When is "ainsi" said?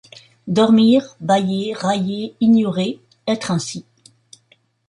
3.51-3.85